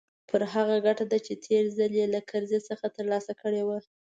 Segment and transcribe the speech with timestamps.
[0.29, 3.79] پر هغه ګټه ده چې تېر ځل يې له کرزي څخه ترلاسه کړې وه.